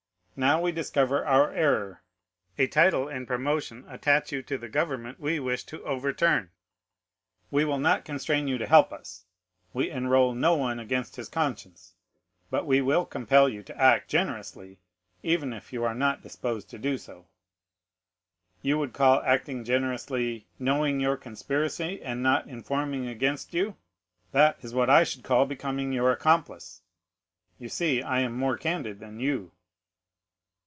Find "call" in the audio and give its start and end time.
18.93-19.21, 25.23-25.45